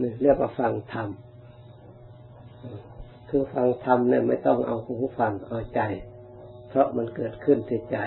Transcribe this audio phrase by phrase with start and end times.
[0.00, 1.08] นี่เรียกว่าฟังธรรม
[3.28, 5.80] คือฟังธรรมเนี่ยไม่ต้องเอาหูฟังเอาใจ
[6.68, 7.98] เพราะมันเกิดขึ้นที่ใจ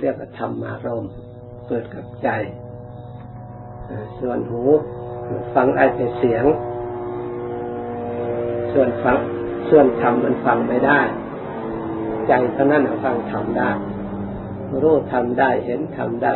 [0.00, 1.04] เรียกว่าธรรมารม
[1.68, 2.30] เกิดกับใจ
[4.20, 4.62] ส่วนหู
[5.54, 6.44] ฟังไอ้แต่เสียง
[8.72, 9.16] ส่วนฟัง
[9.68, 11.00] ส่วนธรรมมันฟังไม่ได้
[12.28, 13.70] ใจเท่านั้นฟังธรรมได้
[14.82, 16.34] รู้ทำได้เห็นทำได้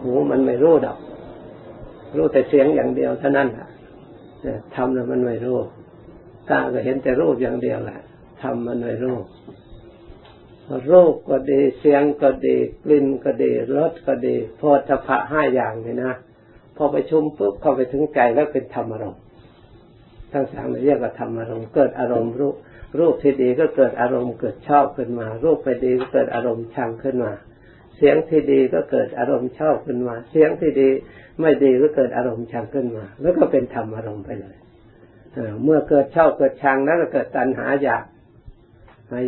[0.00, 0.98] หูมันไม่รู้ดอก
[2.16, 3.48] รู้แต่เสียงอย่างเดียวเท่านั้น
[4.74, 5.58] ทำแล้วมันไม่รู้
[6.50, 8.00] ตาก็เห็นแต่รูปอย่างเดียวแหละ
[8.42, 9.16] ทำมันไม่รู้
[10.90, 16.12] รูปก็ดีเสียงก็ดีกลิ่นก็ดีรสก็ดีโพธพะห้าอย่างนี่นะ
[16.76, 19.22] พอไปชุมปุ๊บเข้าไปถึงใจแล้วเป็นธรรมอารมณ์
[20.32, 22.56] ทั้งสามเรียกว่าธรรมอารมณ์เกิดอารมณ์รูป
[22.98, 27.32] รูปที่ดีก็เกิดอารมณ์เกิดชอบขึ้นมา รูปไปดีก็เกิดอารมณ์ชังขึ้นมา
[27.98, 30.90] เสียงที่ดีก็เกิดอารมณ์ชอบขึ้นมา เสียงที่ดี
[31.40, 34.56] ไม่ดีก็เกิดอารมณ์ชังขึ้นมา แล้วก็เป็นธรรมอารมณ์ไปเลย
[35.64, 38.04] เมื่อเกิดชอบเกิดชังแล้วก็เกิดตัณหาอยาก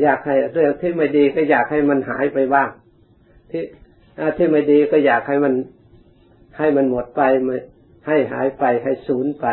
[0.03, 2.71] อยากให้เรื่องที่ไม่ดีก็อยากให้มันหายไปบ้าง
[3.51, 3.63] ที่
[4.37, 5.55] ที่ไม่ดีก็อยากให้มัน
[6.59, 7.23] ให้มันหมดไป
[8.07, 9.47] ให้หายไปให้สูญไป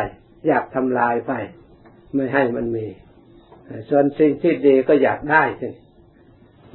[0.48, 1.32] อยากทำลายไป
[2.14, 2.86] ไม่ให้มันมี
[3.88, 5.68] ส่วนสิ่งที่ดีก็อยากได้สิ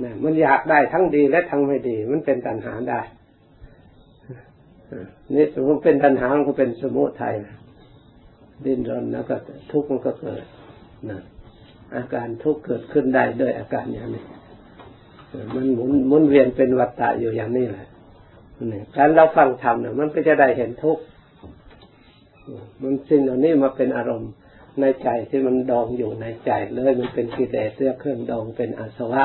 [0.01, 3.01] นะมันอยากได้ทั้งดีและทั้งไม่ดี มันเป็นตัณหาได้
[5.35, 7.35] นี่สมมติเป็นตัณหามันก็เป็นสมุทัย
[8.65, 9.35] ดิ้นรนแล้วก็
[9.71, 10.43] ทุกข์มันก็เกิด
[11.09, 11.19] นะ
[11.95, 14.23] อาการทุกข์เกิดขึ้นได้ด้วยอาการอย่างนี้
[15.55, 17.87] มันหมุนหมุนเวียนเป็นวัฏฏะอยู่อย่างนี้แหละ
[18.97, 21.03] การเราฟังธรรมเนี่ยมันก็จะได้เห็นทุกข์
[22.81, 24.31] มันสิ่งเหล่านี้มาเป็นอารมณ์
[24.79, 29.23] ในใจที่มันดองอยู่ในใจเลย มันเป็นกิเลสเรื่องเครื่องดองเป็นอาสวะ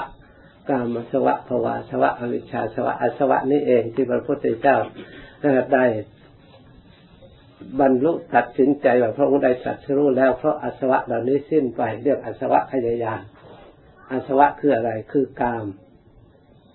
[0.68, 4.76] กามสวะภวาสวะอวิชชาสวะอสวะนี่เองที่พระพุทธเจ้า
[5.72, 5.84] ได้
[7.80, 13.22] บรรลุตัดสินใจว่าพระองค์ได้สัตรู้แล้วเพราะอาสวะเหล่านี้สิ้นไปเรียกอาสวะขยายาน
[14.10, 15.66] อาสวะคืออะไรคือกาม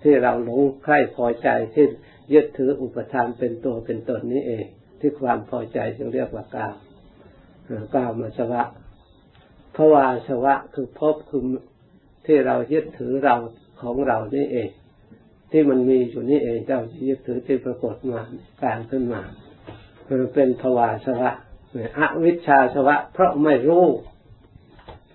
[0.02, 1.86] ที่เราหลงใคร่พอใจที่
[2.32, 4.64] ยึดถืออุปทานเป็นตัวเป็นตนนี้เอง
[5.00, 6.76] ที่ความพอใจจึงเรียกว่ากาม
[7.94, 8.62] กามอาสวะ
[9.76, 11.44] ภาวาสวะคือพบคือ
[12.26, 13.36] ที่เรายึดถือเรา
[13.84, 14.68] ของเรานี่เอง
[15.50, 18.20] ที่มันมีอยู่นี่เองเจ้าที่ยึดถือที่ปรากฏมา
[18.62, 19.22] การขึ้นมา
[20.34, 21.30] เป็นภวาสวะ
[21.98, 23.86] อวิชชาสวะ เพราะไม่รู้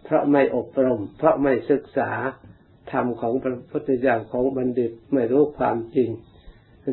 [0.03, 2.11] เพราะไม่อบรม เพราะไม่ศึกษา
[2.91, 6.09] ธรรมของพระพุทธเจ้าของบัณฑิตไม่รู้ความจริง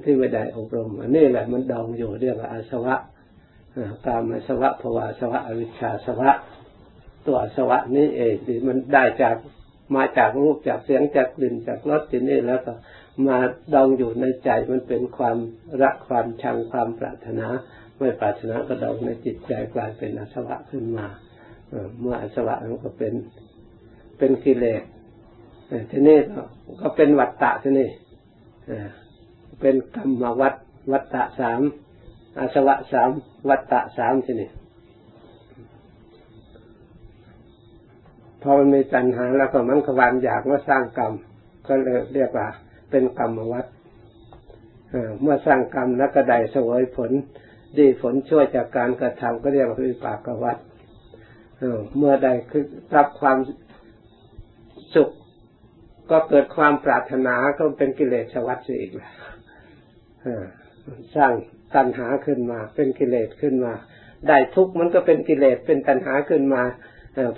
[0.05, 2.95] ที่ไม่ได้อบรมอันนี้แหละมันดองอยู่เรียกว่าอาสวะ
[4.07, 6.31] กามสวะภวาสวะอวิชชาสวะ
[7.27, 9.37] ตัวสวะนี้เองที่มันได้จาก
[9.95, 12.75] มาจากรูปจากเสียงจากกลิ่นจากรสที่นี่แล้วก็
[13.27, 13.37] มา
[13.75, 15.39] ดองอยู่ในใจมันเป็นความ
[15.83, 17.47] รักความชังความปรารถนา
[17.99, 21.07] ไม่ปรารถนากระดองในจิตใจกลายเป็นอาสวะขึ้นมา
[22.01, 23.15] เมื่ออาสวะมันก็เป็น
[24.19, 24.83] เป็นกิเลส
[25.91, 26.19] ทีนี้
[26.81, 27.89] ก็เป็นวัตตะทีนี้
[29.61, 30.55] เป็นกรรมวัต
[30.93, 31.61] วัตตะสาม
[32.39, 33.11] อาสวะสาม
[33.49, 34.51] วัตตะสามทีนี้
[38.49, 41.13] อมันมีตัณหาแล้วก็มันขวานอยากว่าสร้างกรรม
[41.69, 42.49] ก็เลยเรียกว่า
[42.91, 43.67] เป็นกรรมวัต
[45.21, 47.11] เมื่อสร้างกรรมแล้วก็ได้เสวยผล
[47.79, 50.59] ดีผลช่วยจากการกระทำก็เรียกว่าวิปากวัฏ
[51.97, 52.65] เมื่อใดคือ
[52.97, 53.39] รับความ
[54.95, 55.11] สุข
[56.11, 59.13] ก็เกิดความปรารถนาก็เป็นกิเลสวัฏอีกแล้ว
[61.17, 61.33] สร้าง
[61.75, 63.75] ตัณหาขึ้นมา เป็นกิเลสขึ้นมา
[64.29, 66.63] ได้ทุกข์มันก็เป็นกิเลสเป็นตัณหาขึ้นมา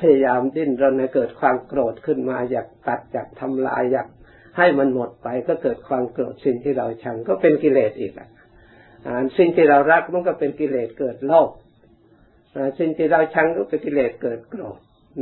[0.01, 4.09] พยายามดิ้นรนให้เกิดความโกรธขึ้นมาอยากตัดอยากทำลายอยาก
[4.59, 8.29] ให้มันหมดไปก็เกิดความโกรธสิ่งที่เราชังก็เป็นกิเลสอีกแหละ
[9.39, 11.51] สิ่งที่เรารักมันก็เป็นกิเลสเกิดโลภ
[12.79, 14.79] สิ่งที่เราชังก็เป็นกิเลสเกิดโกรธ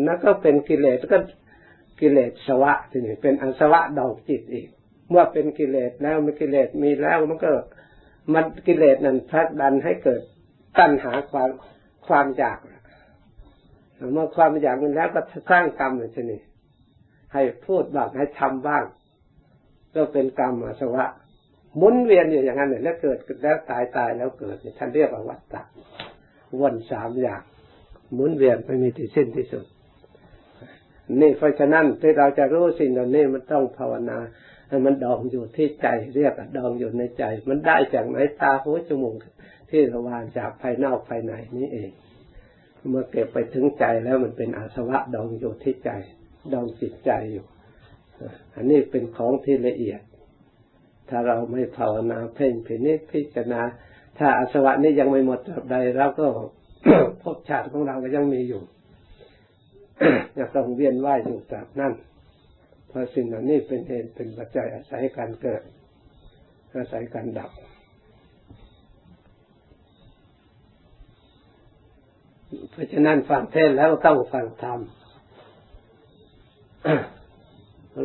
[0.07, 1.19] นั่นก็เป็นกิเลสก็
[2.01, 4.69] กิเลสสวะทีนี้เป็นอันสวะดอกจิตอีก
[5.11, 7.53] เมื่อเป็นกิเลสแล้วมันกิเลสมีแล้วมันก็
[8.35, 10.23] มันกิเลสนั้นพักดันให้เกิด
[10.79, 11.51] ตัณหาความ
[12.07, 12.59] ความอยาก
[14.13, 15.21] เมื่อความอยากมันแล้วก็
[15.51, 16.41] สร้างกรรมเลยทีนี้
[17.33, 18.85] ให้พูดบ้างให้ทำบ้าง
[19.95, 21.05] ก็เป็นกรรมอาสวะ
[21.77, 25.63] หมุนเวียนอยู่อย่างนั้นเลยแล้วเกิดแล้วตายตายแล้วเกิดท่านเรียกว่าวัฏฏะ
[26.61, 27.43] วนสามอย่าง
[28.15, 29.65] หมุนเวียนไม่มีที่สิ้นที่สุด
[31.21, 34.19] นี่เพราะฉะนั้นที่เราจะรู้สิ่งเหล่านี้มันต้องภาวนา
[34.69, 39.17] ให้มันดองอยู่ที่ใจเรียกดองอยู่ในใจ มันได้จากไหนตาหูจมูก
[39.71, 41.91] ที่ระวางจากภายนอกภายในนี้เอง
[42.89, 45.91] เมื่อเก็บไปถึงใจแล้วมันเป็นอาสวะดองอยู่ที่ใจ
[46.53, 47.47] ดองจิตใจอยู่
[48.55, 50.01] อันนี้เป็นของที่ละเอียด
[51.09, 53.61] ถ้าเราไม่ภาวนาเพ่งพินิจพิจารณา
[54.19, 56.27] ถ้าอาสวะนี้ยังไม่หมดแบบใดเราก็
[57.23, 58.63] ภพชาติของเราก็ยังมีอยู่
[60.39, 61.93] ยังต้องเวียนว่ายอยู่แบบนั้น
[62.89, 65.63] เพราะสิ่งเหล่านี้เป็นเหตุเป็นปัจจัยอาศัยการเกิด
[66.75, 67.51] อาศัยการดับ
[72.71, 74.81] เพราะฉะนั้นฟังเทศแล้วต้องฟังธรรม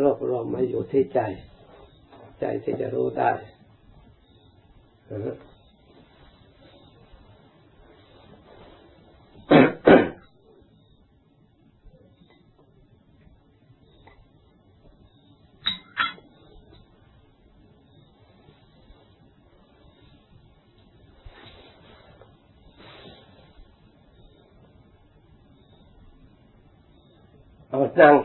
[0.02, 1.20] รวบรวมมาอยู่ที่ใจ
[2.40, 3.32] ใจที่จะรู้ได้
[27.72, 28.16] เอา นั่ง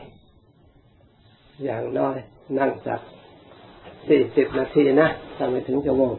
[1.64, 2.16] อย่างน้อย
[2.58, 3.00] นั่งสัก
[4.08, 6.14] สี่สิบนาทีนะทำไปถึงจะโมง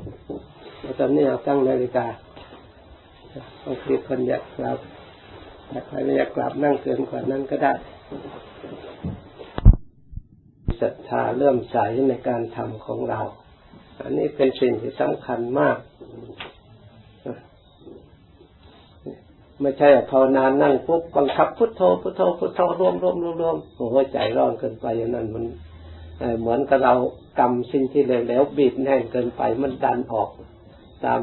[0.99, 2.07] ตอนนี้เอาตั้งนาฬิกา
[3.63, 4.79] บางทีคนอยากกลับ
[5.69, 7.73] แต่ใครไม่อยากกลับนั่งเกินกว่านั้นก็ได้
[10.81, 11.77] ศรัทธาเริ่มใส
[12.09, 13.19] ในการทำของเรา
[14.01, 15.77] อันนี้เป็นสิ่งที่สำคัญมาก
[19.67, 25.45] ไม่ใช่ภาวนานั่งปุ๊บบังคับพุทโธพุทโธพุทโธรวมรวมรวมรวมโอ้โหใจร้อนเกินไปอย่างนั้นมัน
[26.39, 26.93] เหมือนกับเรา
[27.39, 30.29] กำสิ่งที่เหลวๆบีบแน่นเกินไปมันดันออก
[31.05, 31.21] ตาม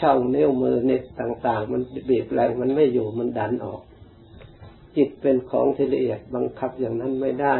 [0.00, 3.80] ช่องนิ้วมือเนี่ยต่าง ๆ มันบีบแรงมันไม่อยู่มันดันออก
[4.96, 7.56] จิตเป็นของที่ละเอียดบังคับอย่างนั้นไม่ได้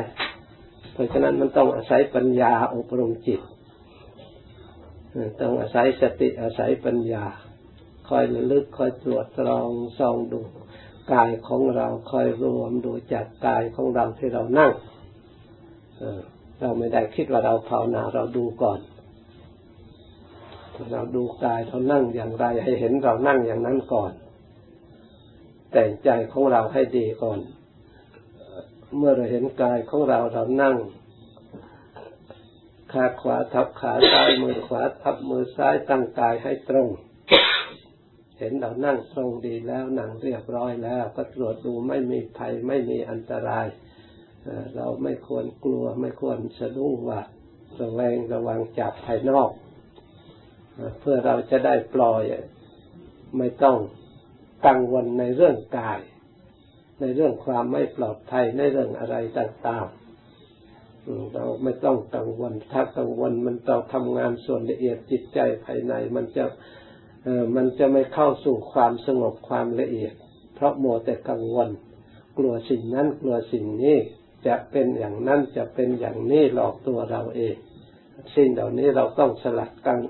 [0.93, 3.41] เพราะฉะนั้นมันต้องอาศัยปัญญาอบรมจิต
[5.41, 7.25] ต้องอาศัยสติอาศัยปัญญา
[8.09, 9.69] คอยระลึกคอยตรวจตรอง
[9.99, 10.41] ส่องดู
[11.13, 14.73] กายของเราคอยรวมดูจากกายของเราที่เรานั่ง
[16.61, 18.81] เราไม่ได้คิดว่าเราภาวนาเราดูก่อน
[20.93, 24.13] เราดูกายเรานั่งอย่างไร ให้เห็นเรานั่งอย่างนั้นก่อน
[25.73, 27.41] แต่งใจของเราให้ดีก่อน
[28.97, 30.77] เมื่อเราเห็นกายของเราเรานั่ง
[32.93, 36.89] ขาขวาทับขาซ้ายมือขวาทับมือซ้ายตั้งกายให้ตรง
[38.39, 43.67] เห็นเรานั่งตรงดีแล้วนั่งเรียบร้อยแล้ว ก็ตรวจดูไม่มีภัยไม่มีอันตราย
[44.77, 47.21] เราไม่ควรกลัวไม่ควรสะดุ้งว่า
[47.81, 49.51] ระแวงระวังจากภายนอก
[51.01, 52.23] เพื่อเราจะได้ปล่อย
[53.39, 53.77] ไม่ต้อง
[54.67, 56.01] กังวลในเรื่องกาย
[57.01, 66.45] ในเรื่องความไม่ปลอดภัยในเรื่องอะไรต่างๆ เราไม่ต้องกังวลถ้ากังวลมันต้องทำงานส่วนละเอียดจิตใจภายในมันจะ
[67.55, 70.15] มันจะไม่เข้าสู่ความสงบความละเอียด
[70.55, 71.71] เพราะโมแต่กังวล
[72.39, 73.97] กลัวสิ่งนั้นกลัวสิ่งนี้
[74.47, 77.57] จะเป็นอย่างนั้นจะเป็นอย่างนี้หลอกตัวเราเอง
[78.37, 80.01] สิ่งเหล่านี้เราต้องสลัดกัง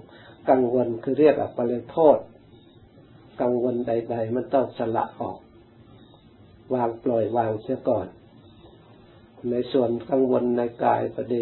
[0.49, 2.19] กังวลคือเรียกว่าปริโทษ
[3.41, 5.38] กังวลใด ๆ มันต้องสละออก
[6.75, 8.06] วางปล่อยวางเสียก่อน
[9.50, 11.37] ในส่วนกังวลในกายประเด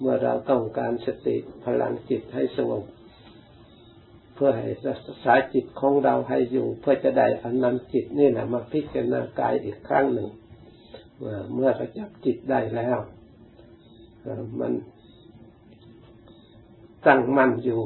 [0.00, 2.84] เมื่อเราต้องการสติพลังจิตให้สงบ
[4.34, 10.28] เพื่อให้รักษาจิตของเราให้อยู่ เพื่อจะได้อันนำจิตนี่แหละมาพิจารณากายอีกครั้งหนึ่ง
[11.54, 12.98] เมื่อเราจับจิตได้แล้ว
[14.60, 14.72] มัน
[17.06, 17.82] ตั้งมั่นอยู่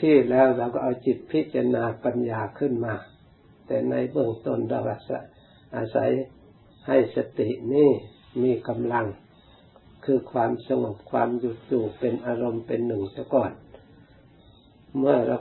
[0.00, 2.94] ที่แล้วเราก็เอาจิตพิจารณาปัญญาขึ้นมา
[3.66, 4.80] แต่ในเบื้องต้นเรา
[5.76, 6.10] อาศัย
[6.86, 7.90] ให้สตินี่
[8.42, 9.06] มีกำลัง
[10.04, 13.52] คือความสงบความหยุดอยู่เป็นอารมณ์เป็นหนึ่งซะก่อน
[14.98, 15.38] เมื่อเรา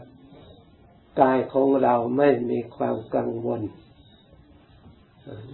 [1.22, 3.62] กายของเราไม่มีความกังวล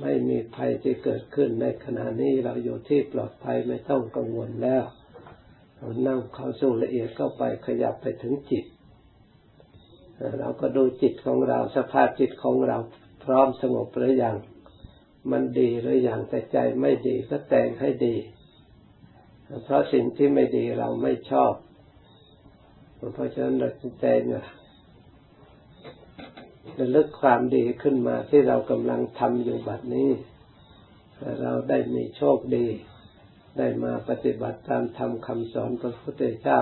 [0.01, 4.83] ไม่มีภัยที่เกิดขึ้นในขณะนี้เราอยู่ที่ปลอดภัยไม่ต้องกังวลแล้ว
[5.77, 8.65] เรานั่งเข้าสู่ละเอียดเข้าไปขยับไปถึงจิต
[10.39, 12.77] เราก็ดูจิตของเราสภาพจิตของเรา
[13.23, 14.35] พร้อมสงบหรือยัง
[15.31, 18.15] มันดีหรือยังแต่ใจไม่ดีก็แต่งให้ดี
[19.63, 21.53] เพราะสิ่งที่ไม่ดีเราไม่ชอบ
[23.13, 24.21] เพราะฉะนั้นเราจะแต่ง
[26.79, 30.09] ระลึกความดีขึ้นมาที่เรากำลังทำอยู่บัดนี้
[31.41, 32.67] เราได้มีโชคดี
[33.57, 36.59] ได้มาปฏิบัติตามธรรมคำสอนพระพุทธเจ้า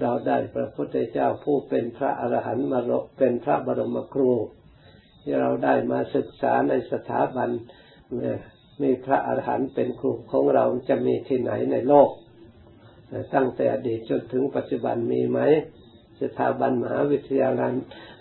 [0.00, 2.80] เราได้พระพุทธเจ้าผู้เป็นพระอรหันต์มา
[3.18, 4.32] เป็นพระบรมครู
[5.22, 7.50] ที่เราได้มาศึกษาในสถาบัน
[8.82, 12.10] มีพระอรหันต์เป็นครูของเราจะมีที่ไหนในโลก
[13.34, 15.40] ตั้งแต่อดีตจนถึงปัจจุบันมีไหม
[16.22, 17.72] สถาบันมหาวิทยาลัย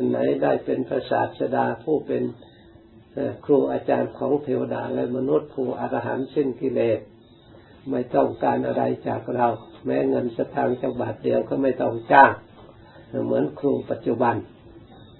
[0.09, 2.23] ไหนได้เป็นพระศาสดาผู้เป็น
[3.45, 6.99] ครูอาจารย์ของเทวดาและมนุษย์ผู้อรหันต์สิ้นกิเลส
[7.89, 9.47] ไม่ต้องการอะไรจากเรา
[9.85, 12.31] แม้เงินสตางค์จังบาทเดียวก็ไม่ต้องจ้าง
[13.25, 14.35] เหมือนครูปัจจุบัน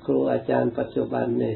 [0.06, 1.56] ครูอาจารย์ปัจจุบันนี่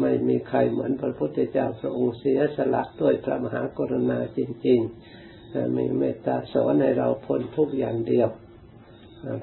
[0.00, 4.80] ไม่มีใครเหมือนพระพุทธเจ้าพระองค์เสียสละด้วยพระมหากรุณาจริง
[5.26, 8.28] ๆ มีเมตตาสอนให้เราพ้นทุกอย่างเดียว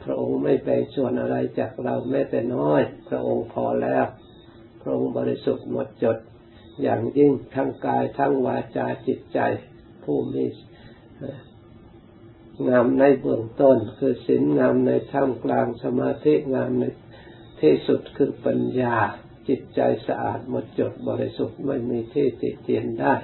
[0.04, 4.06] พระองค์ไม่แบ่งส่วนอะไรจากเราแม้แต่น้อย พระองค์พอแล้ว
[4.82, 6.18] พระองค์บริสุทธิ์หมดจด
[6.82, 9.40] อย่างยิ่งทั้งกายทั้งวาจาจิตใจ
[10.04, 10.46] ผู้มี
[12.68, 16.84] งามในเบื้องต้น คือศีลงามในท่ามกลางสมาธิงามใน
[17.62, 18.96] ที่สุดคือปัญญา
[19.50, 23.16] จิตใจสะอาดหมดจดบริสุทธิ์ไม่มีที่ติเตียนได้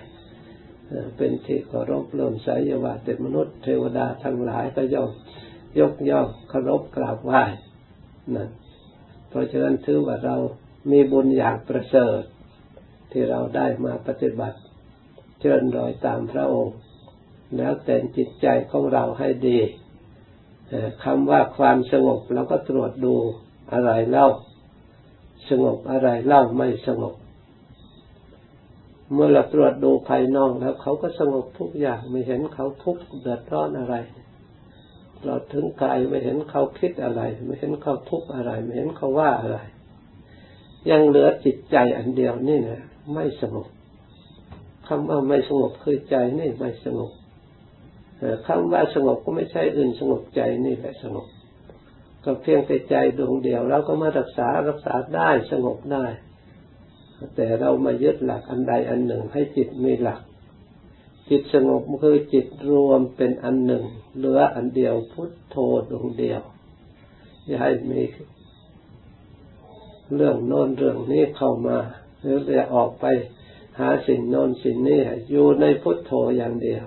[1.18, 5.12] เป็นที่เคารพเลื่อมใสยว่าแต่มนุษย์เทวดาทั้งหลายก็ย่อม
[5.80, 7.44] ยกย่องเคารพกราบไหว้
[8.36, 8.50] นะ
[9.30, 10.36] เพราะฉะนั้นถือว่าเรา
[10.92, 12.22] มีบุญอย่างประเสริฐ
[13.12, 14.58] ที่เราได้มาปฏิบัติ
[15.42, 16.76] เชิญรอยตามพระองค์
[17.58, 19.60] แล้วแต่งจิตใจของเราให้ดี
[21.04, 23.16] คำว่าความสงบเราก็ตรวจดู
[23.74, 24.28] อะไรเล่า
[25.50, 27.16] สงบอะไรเล่าไม่สงบ
[29.14, 33.96] เมื่อเราตรวจดูภายนอกแล้วเขาก็สงบทุกอย่างไม่เห็นเขาทุกข์เดือดร้อนอะไร
[35.26, 39.60] เราถึงกายไม่เห็นเขาคิดอะไร ไม่เห็นเขาทุกข์อะไร ไม่เห็นเขาว่าอะไร
[40.90, 42.82] ยังเหลือจิตใจอันเดียวนี่นะ
[43.14, 43.68] ไม่สงบ
[44.88, 47.12] คำว่าไม่สงบคือใจนี่ไม่สงบ
[48.48, 51.28] คำว่าสงบก็ไม่ใช่อื่นสงบใจนี่แหละสงบ
[52.24, 56.06] ก็เพียงแต่ใจดวงเดียวเราก็มารักษารักษาได้สงบได้
[57.36, 60.22] แต่เรามายึดหลักอันใดอันหนึ่งให้จิตมีหลัก
[61.30, 63.84] จิตสงบคือจิตรวมเป็นอันหนึ่ง
[64.16, 65.56] เหลืออันเดียวพุทโธ
[65.90, 66.42] ดวงเดียว
[67.46, 68.02] อย่าให้มี
[70.16, 71.78] เรื่องโน้นเรื่องนี้เข้ามา
[72.22, 73.06] หรือจะออกไป
[73.80, 75.00] หาสิ่งโน้นสิ่งนี้
[75.32, 76.84] อยู่ในพุทโธอย่างเดียว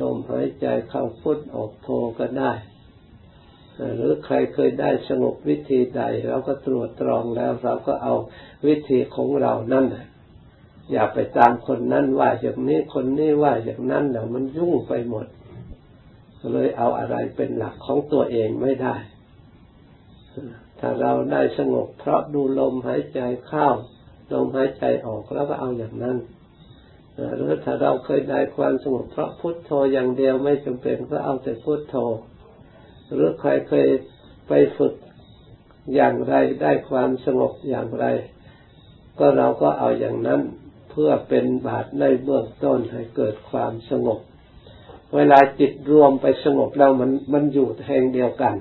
[0.00, 1.88] ลมหายใจเข้าพุทออกโธ
[2.18, 2.52] ก็ได้
[3.96, 8.14] หรือใครเคยได้สงบวิธีใด เราก็ตรวจตรองแล้ว เราก็เอา
[8.66, 9.86] วิธีของเรานั่น
[10.92, 15.26] อย่าไปตามคนนั้นว่าอย่างนี้คนนี้ว่าอย่างนั้นเดี๋ยวมันยุ่งไปหมด
[16.52, 18.96] เลยเอาอะไรเป็นหลักของตัวเองไม่ได้
[20.80, 23.68] ถ้าเราได้สงบเพราะดูลมหายใจเข้า
[24.32, 26.16] ลมหายใจออกแล้วก็เอาอย่างนั้น
[27.36, 31.94] หรือถ้าเราเคยได้ความสงบเพราะพุทโธอย่างเดียวไม่จำเป็นก็เอาแต่พุทโธ
[33.12, 33.88] หรือใครเคย
[34.48, 34.94] ไปฝึก
[35.94, 38.06] อย่างไรได้ความสงบอย่างไร
[39.18, 40.40] ก็เราก็เอาอย่างนั้น
[41.00, 44.18] พื่อเป็นบาตรในเบื้องต้นให้เกิดความสงบ
[45.16, 48.54] เวลาจิตรวมไปสงบแล้วมันมันอยู่แห่งเดียวกัน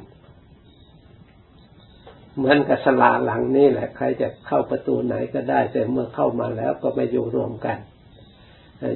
[2.38, 7.78] เหมือนกับสลาหลังนี่แหละ ใครจะเข้าประตูไหนก็ได้ แต่เมื่อเข้ามาแล้วก็ไปอยู่รวมกัน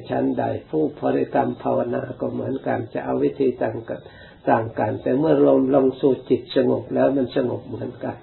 [0.10, 4.02] ชั้นใดผู้บริกรรมภาวนาก็เหมือนกัน จะเอาวิธีต่างกัน
[4.50, 8.18] ต่างกัน แต่เมื่อลงลงสู่จิตสงบแล้วมันสงบเหมือนกัน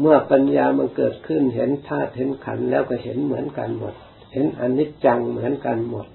[0.00, 3.94] เมื่อปัญญามันเกิดขึ้นเห็นธาตุเห็นขันแล้วก็เห็นเหมือนกันหมด
[4.32, 6.06] เห็นอนิจจังเหมือนกันหมด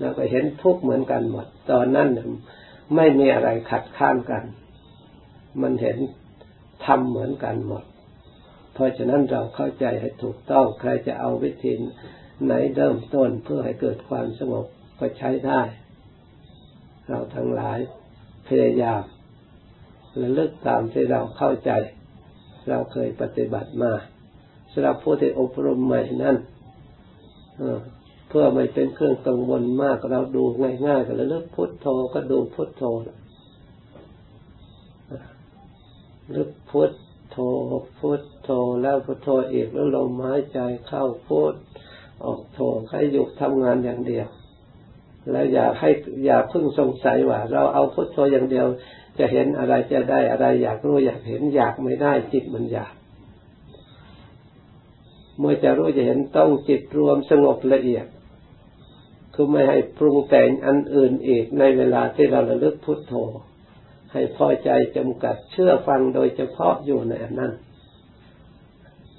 [0.00, 2.08] แล้วก็เห็นทุกข์เหมือนกันหมด ตอนนั้น
[2.96, 4.44] ไม่มีอะไรขัดข้ามกัน
[5.62, 5.98] มันเห็น
[6.84, 7.84] ทำเหมือนกันหมด
[8.74, 11.72] เพราะฉะนั้นเราเข้าใจให้ถูกต้องใครจะเอาวิธี
[12.44, 14.66] ไหนเริ่มต้นเพื่อให้เกิดความสงบ
[14.98, 15.62] ก็ใช้ได้
[17.08, 17.78] เราทั้งหลาย
[18.48, 19.02] พยายาม
[20.20, 21.70] ระลึกตามที่เราเข้าใจ
[22.68, 23.92] เราเคยปฏิบัติมา
[24.72, 26.36] สำหรับผู้ที่อบรมใหม่นั้น
[28.28, 30.44] เพื่อไม่เป็นเครื่องกังวลมากเราดู
[30.86, 32.82] ง่ายๆก็ระลึกพุทโธก็ดูพุทโธ
[36.34, 36.92] ลึกพุท
[37.30, 37.36] โธ
[37.98, 38.50] พุทโธ
[38.82, 41.54] แล้วพุทโธอีกแล้วลมหายใจเข้าพุท
[42.24, 42.58] ออกโธ
[42.90, 44.28] ให้หยุดทำงานอย่างเดียว
[45.30, 45.90] แล้วอย่าให้
[46.24, 48.66] อย่าเพิ่งสงสัยว่า เราเอาพุทโธอย่างเดียว
[49.18, 52.94] จะเห็นอะไรจะได้อะไรอยากรู้อยากเห็นอยากไม่ได้จิตมันอยาก
[55.38, 58.06] เมื่อจะรู้จะเห็นต้องจิตรวมสงบละเอียด
[59.34, 63.14] คือไม่ให้ปรุงแต่งอันอื่นอีกในเวลาที่เราระลึกพุทโธ
[64.12, 67.52] ให้พอใจจำกัดเชื่อฟังโดยเฉพาะอยู่ในอันนั้น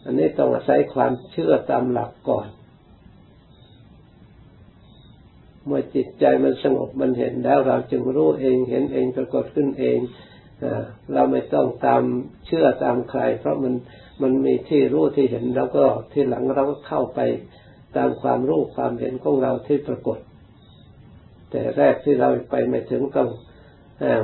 [0.03, 2.47] อันนี้ต้องอาศัยความเชื่อตามหลักก่อน
[5.65, 9.97] เมื่อจิตใจมันสงบมันเห็นแล้วเราจึงรู้เองเห็นเองปรากฏขึ้นเอง
[11.13, 12.03] เราไม่ต้องตาม
[12.45, 13.73] เชื่อตามใคร เพราะมัน
[14.21, 17.19] มันมีที่รู้ที่เห็นแล้วก็ที่หลังเราก็เข้าไป
[17.97, 20.19] ตามความรู้ความเห็นของเราที่ปรากฏ
[21.51, 23.23] แต่แรกที่เราไปไม่ถึงก็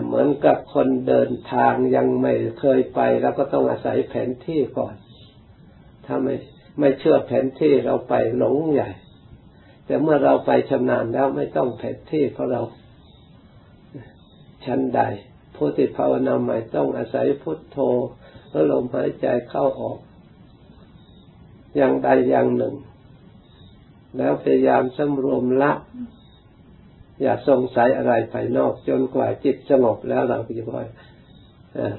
[0.05, 4.95] เหมือนกับคนเดินทางยังไม่เคยไปเราก็ต้องอาศัยแผนที่ก่อน
[6.05, 6.35] ถ้าไม่
[6.79, 8.89] ไม่เชื่อแผนที่เราไปหลงใหญ่
[9.91, 12.61] แต่เมื่อเราไปชำนาญแล้วไม่ต้องแผนที่เพราะเรา
[14.65, 15.01] ชั้นใด
[15.55, 17.77] ผผู้ที่ภาวนาใหม่ต้องอาศัยพุทโธ
[18.51, 19.97] แล้วลมหายใจเข้าออก
[21.75, 22.75] อย่างใดอย่างหนึ่ง
[24.17, 25.71] แล้วพยายามสำรวมละ
[27.21, 30.87] อย่าสงสัยอะไรภายนอก จนกว่าจิตสงบแล้วเราจะค่อย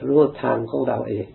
[0.08, 1.26] รู้ทางของเราเอง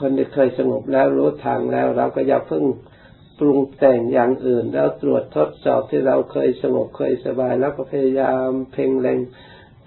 [0.00, 2.64] คนที่เคยสงบแล้วรู้ทางแล้ว เราก็อย่าเพิ่ง
[3.40, 9.18] ปรุงแต่งอย่างอื่น แล้วตรวจทดสอบที่เราเคยสงบเคยสบายแล้วก็พยายามเพ่งเล็ง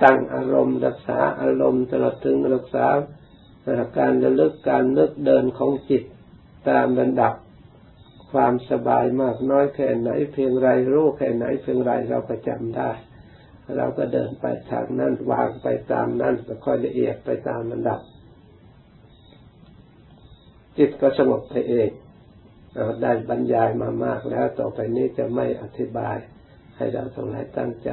[0.03, 2.85] ตั้งอารมณ์ รักษาอารมณ์ตลอดถึงรักษา
[3.99, 6.03] การระลึกการนึกเดินของจิต
[6.69, 7.33] ตามระดับ
[8.31, 12.91] ความสบายมากน้อยแค่ไหน เพียงไรรู้แค่ไหนเพียงไรเราก็จำได้
[13.77, 17.99] เราก็เดินไปทางนั้นวางไปตามนั้นก็ค่อยละเอียดไปตามระดับ
[20.77, 21.89] จิตก็สงบไปเอง
[22.75, 26.17] เราได้บรรยายมามากแล้วต่อไปนี้จะไม่อธิบาย
[26.77, 27.89] ให้เราทั้งหลายตั้งใจ